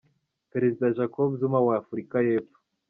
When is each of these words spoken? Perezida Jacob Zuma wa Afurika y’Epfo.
Perezida 0.51 0.93
Jacob 0.97 1.29
Zuma 1.39 1.59
wa 1.67 1.73
Afurika 1.81 2.15
y’Epfo. 2.27 2.57